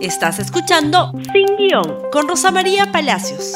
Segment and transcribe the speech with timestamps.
[0.00, 3.54] Estás escuchando Sin Guión con Rosa María Palacios.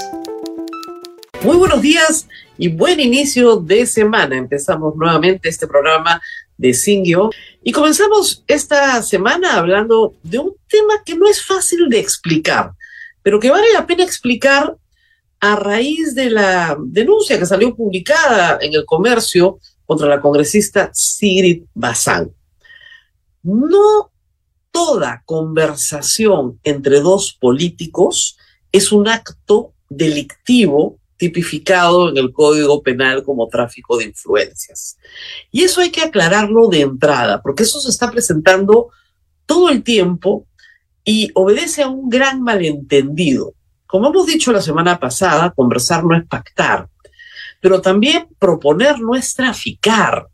[1.45, 2.27] Muy buenos días
[2.59, 4.37] y buen inicio de semana.
[4.37, 6.21] Empezamos nuevamente este programa
[6.57, 7.31] de Sin Guión
[7.63, 12.73] y comenzamos esta semana hablando de un tema que no es fácil de explicar,
[13.23, 14.77] pero que vale la pena explicar
[15.39, 21.63] a raíz de la denuncia que salió publicada en el comercio contra la congresista Sigrid
[21.73, 22.33] Bazán.
[23.45, 24.12] No
[24.73, 28.37] toda conversación entre dos políticos
[28.73, 34.97] es un acto delictivo tipificado en el Código Penal como tráfico de influencias.
[35.53, 38.89] Y eso hay que aclararlo de entrada, porque eso se está presentando
[39.47, 40.47] todo el tiempo
[41.05, 43.55] y obedece a un gran malentendido.
[43.87, 46.89] Como hemos dicho la semana pasada, conversar no es pactar,
[47.61, 50.27] pero también proponer no es traficar.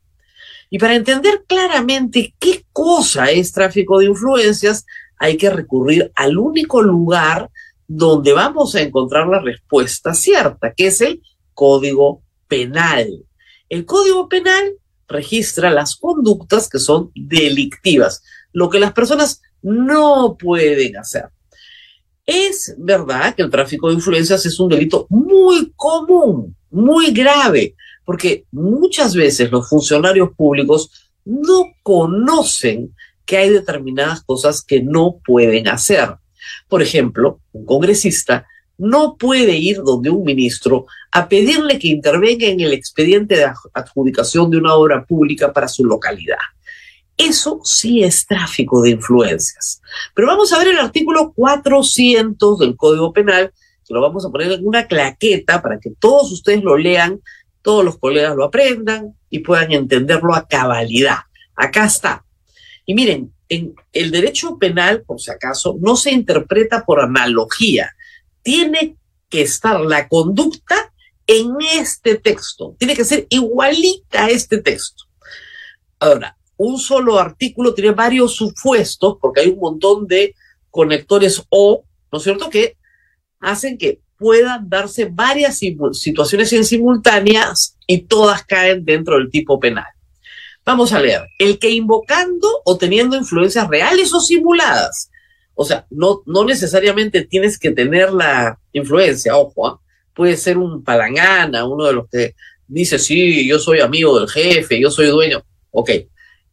[0.71, 4.85] Y para entender claramente qué cosa es tráfico de influencias,
[5.19, 7.51] hay que recurrir al único lugar
[7.87, 11.23] donde vamos a encontrar la respuesta cierta, que es el
[11.55, 13.25] Código Penal.
[13.69, 14.75] El Código Penal
[15.09, 18.23] registra las conductas que son delictivas,
[18.53, 21.31] lo que las personas no pueden hacer.
[22.27, 27.75] Es verdad que el tráfico de influencias es un delito muy común, muy grave,
[28.09, 35.69] porque muchas veces los funcionarios públicos no conocen que hay determinadas cosas que no pueden
[35.69, 36.15] hacer.
[36.71, 38.47] Por ejemplo, un congresista
[38.79, 44.51] no puede ir donde un ministro a pedirle que intervenga en el expediente de adjudicación
[44.51, 46.39] de una obra pública para su localidad.
[47.15, 49.83] Eso sí es tráfico de influencias.
[50.15, 53.53] Pero vamos a ver el artículo 400 del Código Penal,
[53.87, 57.21] que lo vamos a poner en una claqueta para que todos ustedes lo lean
[57.63, 61.19] todos los colegas lo aprendan y puedan entenderlo a cabalidad.
[61.55, 62.25] Acá está.
[62.87, 67.95] Y miren, en el derecho penal, por si acaso, no se interpreta por analogía.
[68.43, 68.97] Tiene
[69.29, 70.93] que estar la conducta
[71.27, 72.75] en este texto.
[72.79, 75.05] Tiene que ser igualita a este texto.
[75.99, 80.35] Ahora, un solo artículo tiene varios supuestos, porque hay un montón de
[80.71, 82.77] conectores O, ¿no es cierto?, que
[83.41, 85.59] hacen que puedan darse varias
[85.93, 89.87] situaciones en simultáneas y todas caen dentro del tipo penal.
[90.65, 91.23] Vamos a leer.
[91.39, 95.11] El que invocando o teniendo influencias reales o simuladas.
[95.55, 99.81] O sea, no, necesariamente tienes que tener la influencia, ojo, ¿ah?
[100.15, 102.35] puede ser un palangana, uno de los que
[102.67, 105.43] dice, sí, yo soy amigo del jefe, yo soy dueño.
[105.71, 105.91] Ok,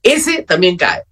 [0.02, 1.04] ese también cae.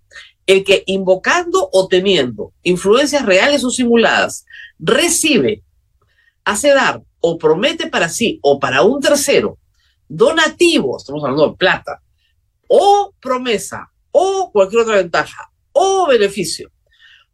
[0.46, 4.46] El que invocando o teniendo influencias reales o simuladas
[4.80, 5.64] recibe
[6.46, 9.58] hace dar o promete para sí o para un tercero
[10.08, 12.02] donativo, estamos hablando de plata,
[12.68, 16.70] o promesa, o cualquier otra ventaja, o beneficio,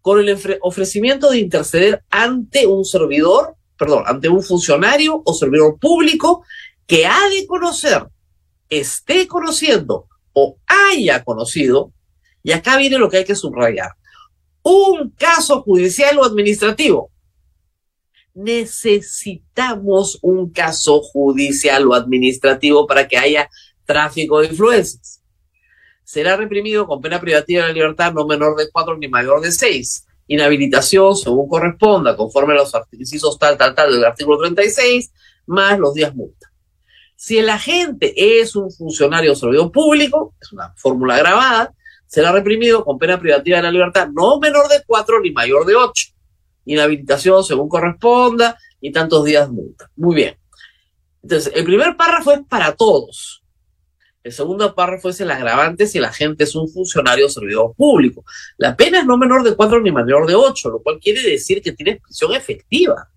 [0.01, 6.43] con el ofrecimiento de interceder ante un servidor, perdón, ante un funcionario o servidor público
[6.85, 8.07] que ha de conocer,
[8.69, 11.91] esté conociendo o haya conocido,
[12.43, 13.91] y acá viene lo que hay que subrayar,
[14.63, 17.11] un caso judicial o administrativo
[18.39, 23.49] necesitamos un caso judicial o administrativo para que haya
[23.85, 25.21] tráfico de influencias.
[26.03, 29.51] Será reprimido con pena privativa de la libertad no menor de cuatro ni mayor de
[29.51, 30.05] seis.
[30.27, 35.11] Inhabilitación según corresponda, conforme a los incisos tal, tal, tal del artículo 36,
[35.47, 36.51] más los días multa.
[37.15, 41.73] Si el agente es un funcionario o servidor público, es una fórmula grabada,
[42.07, 45.75] será reprimido con pena privativa de la libertad no menor de cuatro ni mayor de
[45.75, 46.13] ocho
[46.73, 49.89] inhabilitación según corresponda y tantos días multa.
[49.95, 50.37] Muy bien.
[51.21, 53.43] Entonces, el primer párrafo es para todos.
[54.23, 58.23] El segundo párrafo es el agravante si la gente es un funcionario o servidor público.
[58.57, 61.61] La pena es no menor de cuatro ni mayor de ocho, lo cual quiere decir
[61.61, 63.09] que tiene prisión efectiva.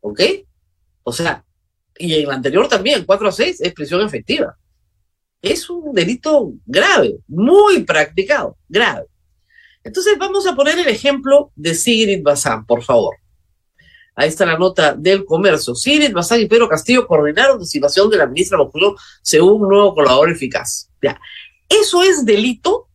[0.00, 0.20] ¿Ok?
[1.02, 1.44] O sea,
[1.98, 4.56] y en el anterior también, 4 a 6 es prisión efectiva.
[5.40, 9.06] Es un delito grave, muy practicado, grave.
[9.86, 13.18] Entonces vamos a poner el ejemplo de Sigrid Bazán, por favor.
[14.16, 15.76] Ahí está la nota del comercio.
[15.76, 20.32] Sigrid Bazán y Pedro Castillo coordinaron designación de la ministra Bojuló según un nuevo colaborador
[20.32, 20.90] eficaz.
[21.00, 21.20] Ya.
[21.68, 22.88] ¿Eso es delito?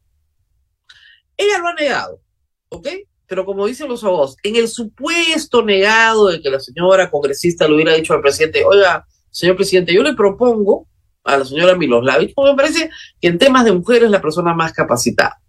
[1.38, 2.20] Ella lo ha negado,
[2.68, 2.88] ¿ok?
[3.26, 7.76] Pero como dicen los abogados, en el supuesto negado de que la señora congresista le
[7.76, 10.90] hubiera dicho al presidente, oiga, señor presidente, yo le propongo
[11.24, 12.90] a la señora Miloslavich, porque me parece
[13.22, 15.41] que en temas de mujeres es la persona más capacitada.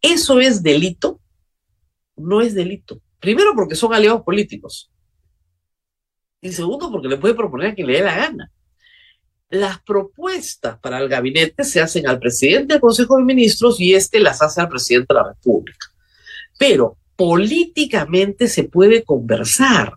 [0.00, 1.20] ¿Eso es delito?
[2.16, 3.00] No es delito.
[3.20, 4.90] Primero porque son aliados políticos.
[6.40, 8.52] Y segundo porque le puede proponer a quien le dé la gana.
[9.50, 14.20] Las propuestas para el gabinete se hacen al presidente del Consejo de Ministros y este
[14.20, 15.86] las hace al presidente de la República.
[16.58, 19.94] Pero políticamente se puede conversar.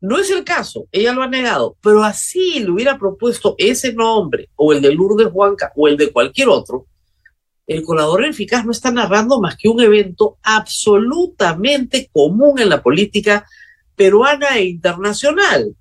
[0.00, 4.48] No es el caso, ella lo ha negado, pero así le hubiera propuesto ese nombre,
[4.56, 6.88] o el de Lourdes Juanca, o el de cualquier otro,
[7.66, 13.46] el colador eficaz no está narrando más que un evento absolutamente común en la política
[13.94, 15.76] peruana e internacional.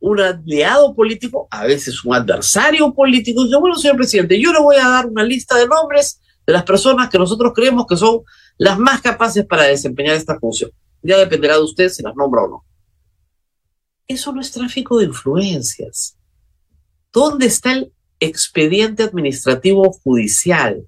[0.00, 4.76] Un aliado político, a veces un adversario político, dice, bueno, señor presidente, yo le voy
[4.76, 8.20] a dar una lista de nombres de las personas que nosotros creemos que son
[8.56, 10.70] las más capaces para desempeñar esta función.
[11.02, 12.64] Ya dependerá de usted si las nombra o no.
[14.06, 16.16] Eso no es tráfico de influencias.
[17.12, 20.86] ¿Dónde está el expediente administrativo judicial?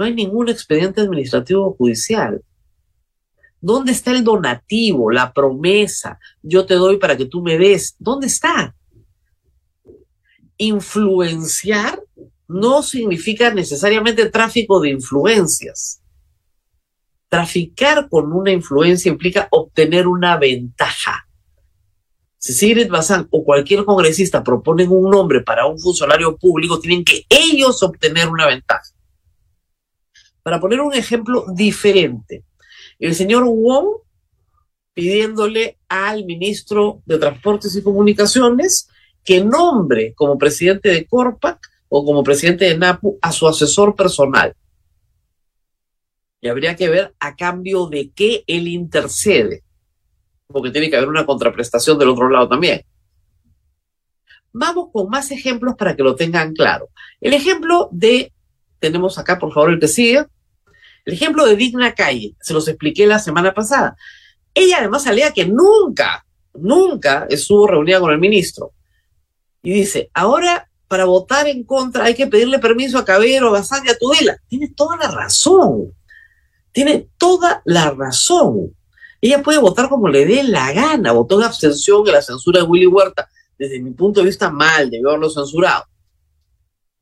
[0.00, 2.42] No hay ningún expediente administrativo judicial.
[3.60, 6.18] ¿Dónde está el donativo, la promesa?
[6.42, 7.96] Yo te doy para que tú me des.
[7.98, 8.74] ¿Dónde está?
[10.56, 12.02] Influenciar
[12.48, 16.00] no significa necesariamente tráfico de influencias.
[17.28, 21.28] Traficar con una influencia implica obtener una ventaja.
[22.38, 27.26] Si Sigrid Bazán o cualquier congresista proponen un nombre para un funcionario público, tienen que
[27.28, 28.94] ellos obtener una ventaja.
[30.42, 32.44] Para poner un ejemplo diferente,
[32.98, 34.02] el señor Wong
[34.94, 38.88] pidiéndole al ministro de Transportes y Comunicaciones
[39.24, 41.58] que nombre como presidente de Corpac
[41.88, 44.54] o como presidente de NAPU a su asesor personal.
[46.40, 49.62] Y habría que ver a cambio de qué él intercede
[50.50, 52.82] porque tiene que haber una contraprestación del otro lado también.
[54.52, 56.88] Vamos con más ejemplos para que lo tengan claro.
[57.20, 58.32] El ejemplo de,
[58.80, 60.26] tenemos acá por favor el que sigue,
[61.04, 63.96] el ejemplo de Digna Calle, se los expliqué la semana pasada.
[64.54, 68.72] Ella además salía que nunca, nunca estuvo reunida con el ministro.
[69.62, 73.86] Y dice, ahora para votar en contra hay que pedirle permiso a Cabero, a Bazán
[73.86, 74.36] y a Tudela.
[74.48, 75.94] Tiene toda la razón.
[76.72, 78.74] Tiene toda la razón.
[79.20, 81.12] Ella puede votar como le dé la gana.
[81.12, 83.28] Votó en abstención en la censura de Willy Huerta.
[83.56, 85.84] Desde mi punto de vista, mal, debió haberlo censurado.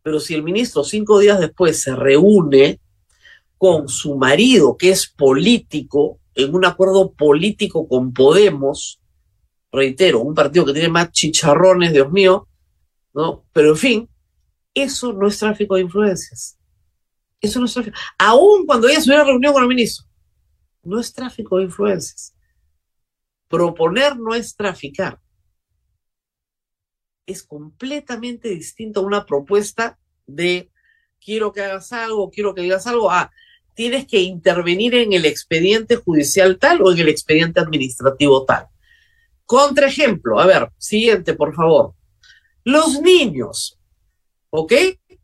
[0.03, 2.81] Pero si el ministro cinco días después se reúne
[3.57, 9.01] con su marido, que es político, en un acuerdo político con Podemos,
[9.73, 12.49] reitero, un partido que tiene más chicharrones, Dios mío,
[13.13, 13.45] ¿no?
[13.53, 14.09] Pero en fin,
[14.75, 16.57] eso no es tráfico de influencias.
[17.41, 17.97] Eso no es tráfico.
[18.19, 20.09] Aún cuando ella se hubiera reunido con el ministro
[20.83, 22.35] no es tráfico de influencias.
[23.49, 25.21] Proponer no es traficar.
[27.29, 30.71] Es completamente distinto a una propuesta de
[31.23, 33.11] quiero que hagas algo, quiero que digas algo.
[33.11, 33.31] Ah,
[33.75, 38.69] tienes que intervenir en el expediente judicial tal o en el expediente administrativo tal.
[39.45, 41.93] Contraejemplo, a ver, siguiente, por favor.
[42.65, 43.79] Los niños,
[44.49, 44.73] ¿ok?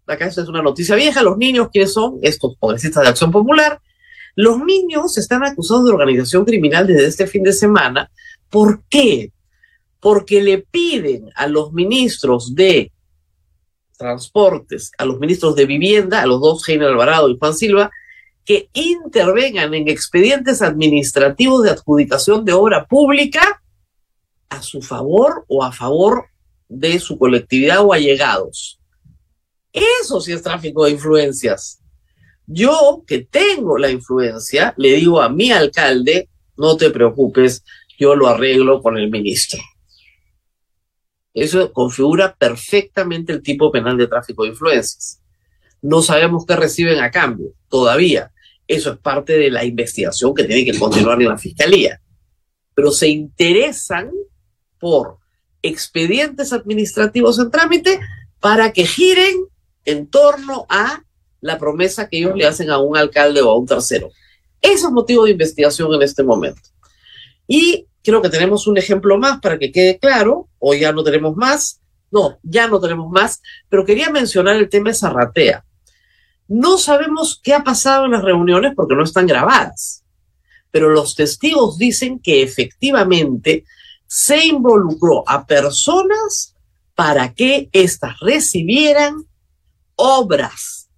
[0.06, 1.22] Acá esta es una noticia vieja.
[1.22, 2.18] Los niños, ¿quiénes son?
[2.20, 3.80] Estos congresistas de Acción Popular,
[4.36, 8.10] los niños están acusados de organización criminal desde este fin de semana.
[8.50, 9.32] ¿Por qué?
[10.04, 12.92] Porque le piden a los ministros de
[13.96, 17.90] Transportes, a los ministros de Vivienda, a los dos, Heiner Alvarado y Juan Silva,
[18.44, 23.62] que intervengan en expedientes administrativos de adjudicación de obra pública
[24.50, 26.26] a su favor o a favor
[26.68, 28.78] de su colectividad o allegados.
[29.72, 31.80] Eso sí es tráfico de influencias.
[32.46, 36.28] Yo, que tengo la influencia, le digo a mi alcalde,
[36.58, 37.64] no te preocupes,
[37.98, 39.62] yo lo arreglo con el ministro.
[41.34, 45.20] Eso configura perfectamente el tipo penal de tráfico de influencias.
[45.82, 48.30] No sabemos qué reciben a cambio, todavía.
[48.66, 52.00] Eso es parte de la investigación que tiene que continuar en la fiscalía.
[52.74, 54.10] Pero se interesan
[54.78, 55.18] por
[55.60, 58.00] expedientes administrativos en trámite
[58.40, 59.46] para que giren
[59.84, 61.02] en torno a
[61.40, 64.10] la promesa que ellos le hacen a un alcalde o a un tercero.
[64.60, 66.62] Eso es motivo de investigación en este momento.
[67.46, 71.34] Y creo que tenemos un ejemplo más para que quede claro, o ya no tenemos
[71.36, 71.80] más,
[72.10, 75.64] no, ya no tenemos más, pero quería mencionar el tema de Zarratea.
[76.46, 80.04] No sabemos qué ha pasado en las reuniones porque no están grabadas,
[80.70, 83.64] pero los testigos dicen que efectivamente
[84.06, 86.54] se involucró a personas
[86.94, 89.24] para que éstas recibieran
[89.96, 90.90] obras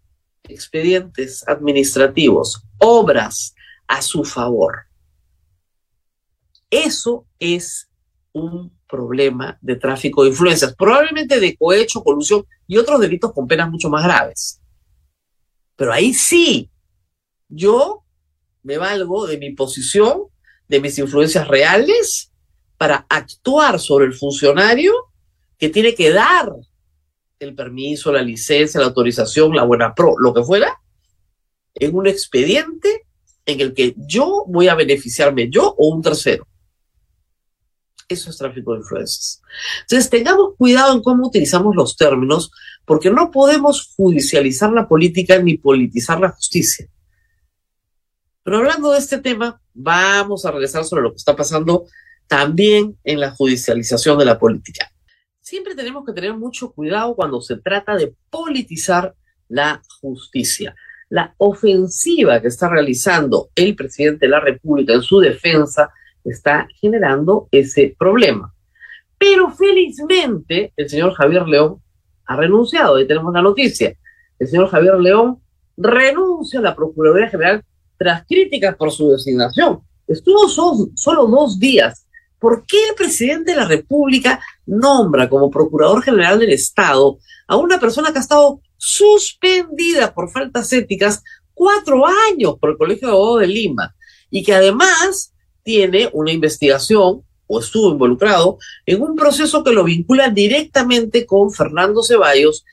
[0.49, 3.55] expedientes administrativos, obras
[3.87, 4.86] a su favor.
[6.85, 7.89] Eso es
[8.33, 13.71] un problema de tráfico de influencias, probablemente de cohecho, colusión y otros delitos con penas
[13.71, 14.61] mucho más graves.
[15.75, 16.71] Pero ahí sí,
[17.49, 18.05] yo
[18.63, 20.25] me valgo de mi posición,
[20.69, 22.31] de mis influencias reales,
[22.77, 24.93] para actuar sobre el funcionario
[25.57, 26.53] que tiene que dar
[27.39, 30.79] el permiso, la licencia, la autorización, la buena pro, lo que fuera,
[31.75, 33.07] en un expediente
[33.47, 36.47] en el que yo voy a beneficiarme, yo o un tercero.
[38.09, 39.43] Eso es tráfico de influencias.
[39.83, 42.53] Entonces, tengamos cuidado en cómo utilizamos los términos,
[42.85, 46.89] porque no podemos judicializar la política ni politizar la justicia.
[48.45, 51.87] Pero hablando de este tema, vamos a regresar sobre lo que está pasando
[52.29, 54.89] también en la judicialización de la política.
[55.41, 59.15] Siempre tenemos que tener mucho cuidado cuando se trata de politizar
[59.49, 60.77] la justicia.
[61.09, 65.91] La ofensiva que está realizando el presidente de la República en su defensa
[66.31, 68.53] está generando ese problema.
[69.19, 71.81] Pero felizmente el señor Javier León
[72.27, 73.95] ha renunciado, ahí tenemos la noticia.
[74.39, 75.39] El señor Javier León
[75.77, 77.65] renuncia a la Procuraduría General
[77.97, 79.81] tras críticas por su designación.
[80.07, 82.07] Estuvo solo dos días
[82.39, 87.19] ¿Por qué el presidente de la República nombra como Procurador General del Estado
[87.49, 91.23] a una persona que ha estado suspendida por faltas éticas
[91.55, 93.95] cuatro años por el Colegio de Abogados de Lima
[94.31, 95.33] y que además
[95.67, 98.57] tiene una investigación o estuvo involucrado
[98.87, 102.65] en un proceso que lo vincula directamente con Fernando Ceballos,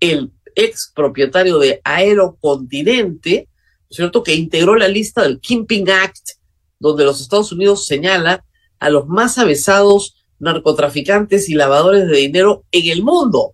[0.00, 3.48] el ex propietario de Aerocontinente,
[3.90, 4.22] ¿cierto?
[4.22, 6.38] Que integró la lista del Kimping Act,
[6.78, 8.46] donde los Estados Unidos señala
[8.78, 13.52] a los más avesados narcotraficantes y lavadores de dinero en el mundo.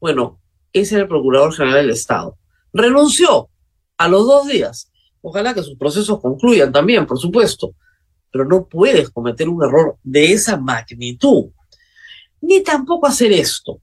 [0.00, 0.40] Bueno,
[0.72, 2.36] ese era el Procurador General del Estado.
[2.72, 3.50] Renunció
[3.98, 4.90] a los dos días.
[5.20, 7.76] Ojalá que sus procesos concluyan también, por supuesto.
[8.32, 11.50] Pero no puedes cometer un error de esa magnitud.
[12.40, 13.80] Ni tampoco hacer esto.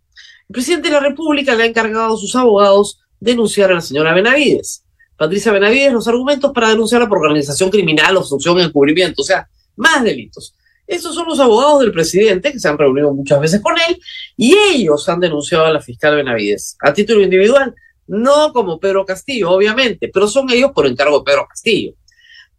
[0.49, 4.13] El presidente de la República le ha encargado a sus abogados denunciar a la señora
[4.13, 4.83] Benavides.
[5.15, 10.55] Patricia Benavides, los argumentos para denunciarla por organización criminal, obstrucción, encubrimiento, o sea, más delitos.
[10.87, 13.99] Estos son los abogados del presidente que se han reunido muchas veces con él
[14.35, 17.75] y ellos han denunciado a la fiscal Benavides a título individual,
[18.07, 21.93] no como Pedro Castillo, obviamente, pero son ellos por encargo de Pedro Castillo.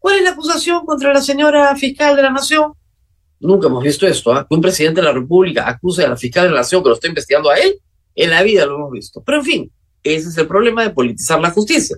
[0.00, 2.72] ¿Cuál es la acusación contra la señora fiscal de la Nación?
[3.38, 4.46] Nunca hemos visto esto, ¿ah?
[4.48, 6.94] que un presidente de la República acuse a la fiscal de la Nación que lo
[6.94, 7.76] está investigando a él.
[8.14, 9.22] En la vida lo hemos visto.
[9.22, 11.96] Pero en fin, ese es el problema de politizar la justicia.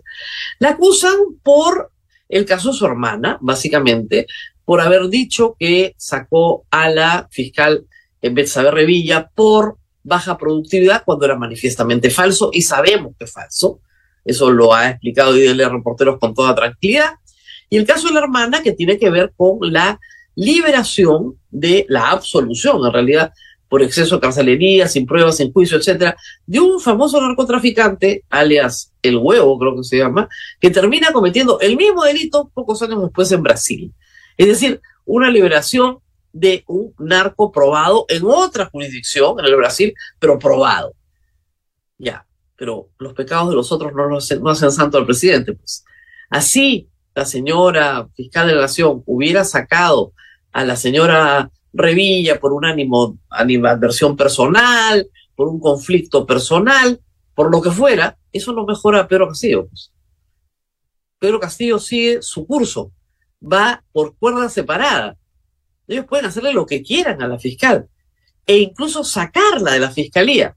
[0.58, 1.90] La acusan por
[2.28, 4.26] el caso de su hermana, básicamente,
[4.64, 7.86] por haber dicho que sacó a la fiscal
[8.46, 13.80] saber Revilla por baja productividad cuando era manifiestamente falso y sabemos que es falso.
[14.24, 17.14] Eso lo ha explicado IDL Reporteros con toda tranquilidad.
[17.72, 19.98] Y el caso de la hermana que tiene que ver con la
[20.34, 23.32] liberación de la absolución, en realidad,
[23.66, 26.14] por exceso de carcelería, sin pruebas, sin juicio, etcétera,
[26.44, 30.28] de un famoso narcotraficante, alias El Huevo, creo que se llama,
[30.60, 33.94] que termina cometiendo el mismo delito pocos años después en Brasil.
[34.36, 36.00] Es decir, una liberación
[36.30, 40.92] de un narco probado en otra jurisdicción, en el Brasil, pero probado.
[41.96, 45.54] Ya, pero los pecados de los otros no, hacen, no hacen santo al presidente.
[45.54, 45.86] Pues.
[46.28, 50.12] Así la señora fiscal de la Nación hubiera sacado
[50.52, 57.00] a la señora Revilla por un ánimo, animadversión personal, por un conflicto personal,
[57.34, 59.66] por lo que fuera, eso no mejora a Pedro Castillo.
[59.68, 59.92] Pues.
[61.18, 62.92] Pedro Castillo sigue su curso
[63.42, 65.16] va por cuerda separada.
[65.88, 67.88] Ellos pueden hacerle lo que quieran a la fiscal
[68.46, 70.56] e incluso sacarla de la fiscalía.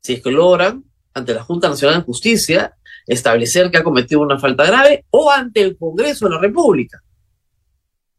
[0.00, 0.84] Si es que logran,
[1.14, 2.76] ante la Junta Nacional de Justicia,
[3.10, 7.02] establecer que ha cometido una falta grave o ante el Congreso de la República.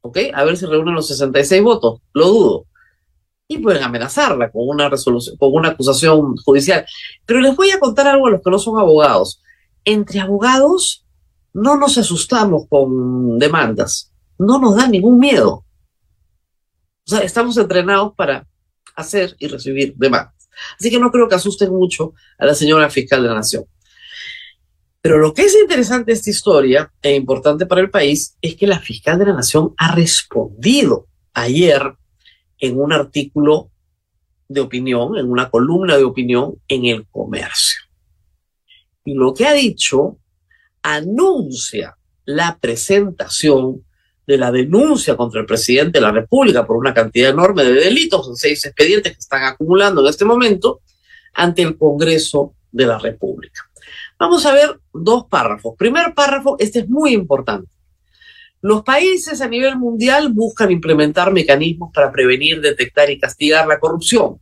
[0.02, 0.18] ¿Ok?
[0.34, 2.02] A ver si reúnen los 66 votos.
[2.14, 2.66] Lo dudo.
[3.48, 6.86] Y pueden amenazarla con una resolución, con una acusación judicial.
[7.26, 9.42] Pero les voy a contar algo a los que no son abogados.
[9.86, 11.06] Entre abogados
[11.54, 15.66] no nos asustamos con demandas, no nos da ningún miedo.
[17.06, 18.48] O sea, estamos entrenados para
[18.96, 20.50] hacer y recibir demandas.
[20.78, 23.66] Así que no creo que asusten mucho a la señora fiscal de la Nación.
[25.02, 28.68] Pero lo que es interesante de esta historia e importante para el país es que
[28.68, 31.82] la fiscal de la Nación ha respondido ayer
[32.60, 33.72] en un artículo
[34.48, 37.82] de opinión, en una columna de opinión en el comercio.
[39.04, 40.20] Y lo que ha dicho
[40.84, 43.84] anuncia la presentación
[44.28, 48.26] de la denuncia contra el presidente de la República por una cantidad enorme de delitos,
[48.26, 50.82] son seis expedientes que están acumulando en este momento,
[51.34, 53.71] ante el Congreso de la República.
[54.22, 55.76] Vamos a ver dos párrafos.
[55.78, 57.68] Primer párrafo, este es muy importante.
[58.62, 64.40] Los países a nivel mundial buscan implementar mecanismos para prevenir, detectar y castigar la corrupción.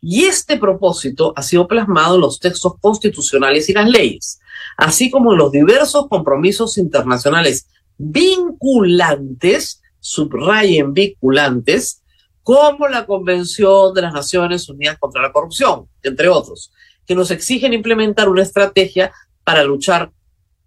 [0.00, 4.40] Y este propósito ha sido plasmado en los textos constitucionales y las leyes
[4.76, 12.02] así como los diversos compromisos internacionales vinculantes, subrayen vinculantes,
[12.42, 16.72] como la Convención de las Naciones Unidas contra la Corrupción, entre otros,
[17.06, 19.12] que nos exigen implementar una estrategia
[19.44, 20.12] para luchar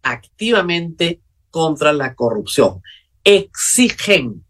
[0.04, 2.82] activamente contra la corrupción.
[3.24, 4.46] Exigen.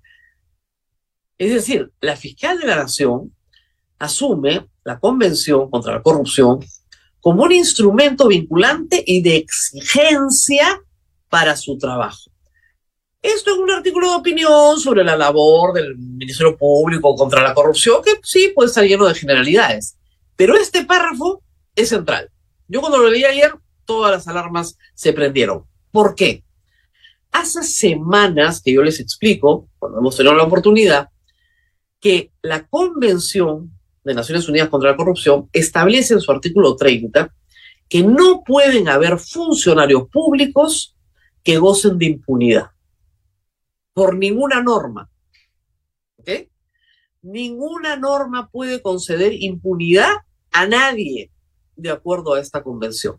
[1.38, 3.34] Es decir, la fiscal de la Nación
[4.00, 6.60] asume la Convención contra la Corrupción
[7.20, 10.80] como un instrumento vinculante y de exigencia
[11.30, 12.32] para su trabajo.
[13.22, 18.04] Esto es un artículo de opinión sobre la labor del Ministerio Público contra la corrupción,
[18.04, 19.98] que sí puede estar lleno de generalidades.
[20.36, 21.42] Pero este párrafo
[21.76, 22.32] es central.
[22.68, 23.54] Yo cuando lo leí ayer,
[23.86, 25.66] todas las alarmas se prendieron.
[25.92, 26.44] ¿Por qué?
[27.32, 31.10] Hace semanas que yo les explico, cuando hemos tenido la oportunidad,
[32.00, 33.72] que la Convención
[34.04, 37.34] de Naciones Unidas contra la Corrupción establece en su artículo 30
[37.90, 40.96] que no pueden haber funcionarios públicos
[41.44, 42.72] que gocen de impunidad
[43.94, 45.10] por ninguna norma.
[46.18, 46.30] ¿Ok?
[47.22, 50.12] Ninguna norma puede conceder impunidad
[50.52, 51.32] a nadie
[51.76, 53.18] de acuerdo a esta convención.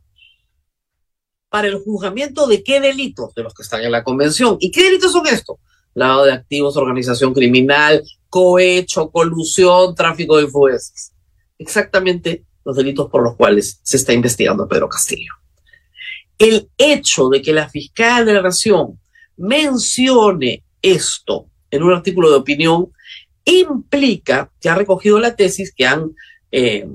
[1.48, 4.56] Para el juzgamiento de qué delitos de los que están en la convención.
[4.60, 5.56] ¿Y qué delitos son estos?
[5.94, 11.12] Lavado de activos, organización criminal, cohecho, colusión, tráfico de influencias.
[11.58, 15.32] Exactamente los delitos por los cuales se está investigando Pedro Castillo.
[16.38, 19.00] El hecho de que la fiscal de la Nación
[19.36, 22.92] mencione esto en un artículo de opinión
[23.44, 26.14] implica que ha recogido la tesis que han
[26.50, 26.86] eh,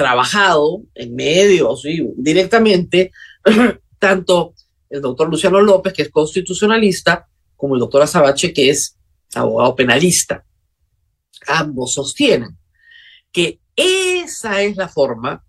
[0.00, 3.12] trabajado en medios y directamente
[3.98, 4.54] tanto
[4.88, 8.96] el doctor Luciano López, que es constitucionalista, como el doctor Azabache, que es
[9.34, 10.42] abogado penalista.
[11.46, 12.56] Ambos sostienen
[13.30, 15.44] que esa es la forma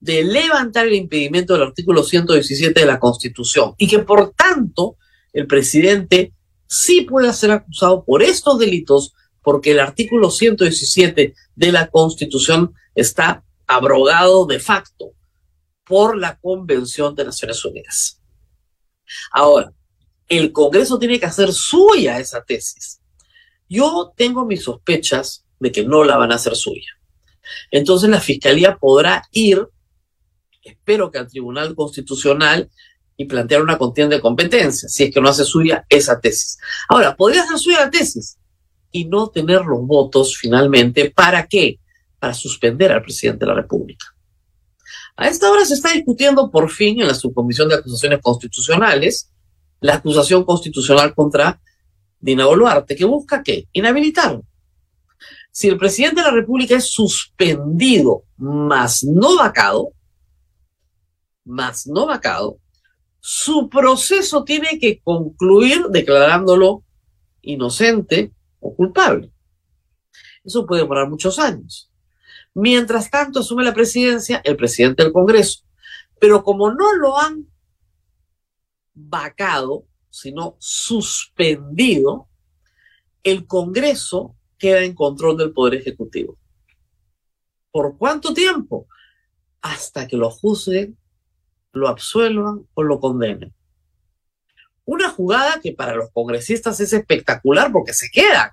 [0.00, 4.96] de levantar el impedimento del artículo 117 de la Constitución y que por tanto
[5.32, 6.32] el presidente
[6.66, 13.44] sí puede ser acusado por estos delitos porque el artículo 117 de la Constitución está
[13.66, 15.12] abrogado de facto
[15.84, 18.20] por la Convención de Naciones Unidas.
[19.30, 19.72] Ahora,
[20.28, 23.00] el Congreso tiene que hacer suya esa tesis.
[23.68, 26.90] Yo tengo mis sospechas de que no la van a hacer suya.
[27.70, 29.68] Entonces la Fiscalía podrá ir,
[30.62, 32.70] espero que al Tribunal Constitucional,
[33.16, 36.58] y plantear una contienda de competencia, si es que no hace suya esa tesis.
[36.88, 38.38] Ahora, podría hacer suya la tesis
[38.90, 41.10] y no tener los votos finalmente.
[41.10, 41.78] ¿Para qué?
[42.24, 44.06] Para suspender al presidente de la República.
[45.14, 49.30] A esta hora se está discutiendo por fin en la subcomisión de acusaciones constitucionales
[49.82, 51.60] la acusación constitucional contra
[52.18, 53.68] Dina Boluarte, que busca qué?
[53.74, 54.42] Inhabilitarlo.
[55.50, 59.90] Si el presidente de la República es suspendido, más no vacado,
[61.44, 62.56] más no vacado,
[63.20, 66.84] su proceso tiene que concluir declarándolo
[67.42, 69.30] inocente o culpable.
[70.42, 71.90] Eso puede demorar muchos años.
[72.54, 75.64] Mientras tanto, asume la presidencia el presidente del Congreso.
[76.20, 77.46] Pero como no lo han
[78.94, 82.28] vacado, sino suspendido,
[83.22, 86.38] el Congreso queda en control del Poder Ejecutivo.
[87.70, 88.86] ¿Por cuánto tiempo?
[89.60, 90.96] Hasta que lo juzguen
[91.74, 93.52] lo absuelvan o lo condenen.
[94.84, 98.50] Una jugada que para los congresistas es espectacular porque se quedan,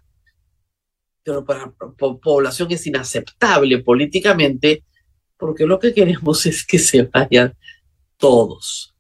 [1.24, 1.74] pero para la
[2.22, 4.84] población es inaceptable políticamente
[5.38, 7.56] porque lo que queremos es que se vayan
[8.18, 8.94] todos.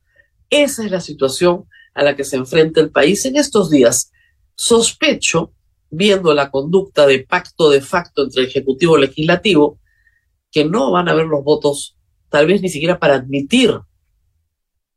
[0.49, 4.11] Esa es la situación a la que se enfrenta el país en estos días.
[4.55, 5.53] Sospecho,
[5.89, 9.79] viendo la conducta de pacto de facto entre Ejecutivo y Legislativo,
[10.51, 11.97] que no van a haber los votos,
[12.29, 13.79] tal vez ni siquiera para admitir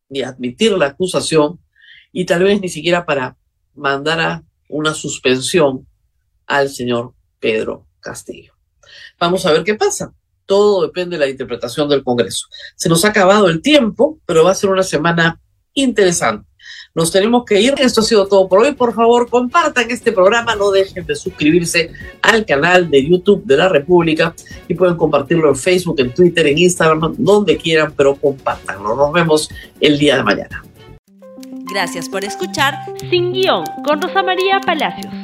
[0.08, 1.60] ni admitir la acusación
[2.12, 3.36] y tal vez ni siquiera para
[3.74, 5.86] mandar a una suspensión
[6.46, 7.13] al señor
[7.44, 8.54] Pedro Castillo.
[9.20, 10.14] Vamos a ver qué pasa.
[10.46, 12.46] Todo depende de la interpretación del Congreso.
[12.74, 15.38] Se nos ha acabado el tiempo, pero va a ser una semana
[15.74, 16.48] interesante.
[16.94, 17.74] Nos tenemos que ir.
[17.76, 18.72] Esto ha sido todo por hoy.
[18.72, 20.56] Por favor, compartan este programa.
[20.56, 24.34] No dejen de suscribirse al canal de YouTube de la República
[24.66, 28.96] y pueden compartirlo en Facebook, en Twitter, en Instagram, donde quieran, pero compartanlo.
[28.96, 30.64] Nos vemos el día de mañana.
[31.70, 32.74] Gracias por escuchar
[33.10, 35.23] Sin Guión con Rosa María Palacios.